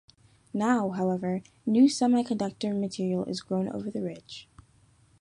Now, 0.51 0.89
however, 0.89 1.43
new 1.63 1.83
semiconductor 1.83 2.73
material 2.75 3.23
is 3.25 3.41
grown 3.41 3.69
over 3.69 3.91
the 3.91 4.01
ridge. 4.01 4.49